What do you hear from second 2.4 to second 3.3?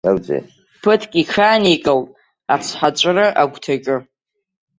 ацҳаҵәры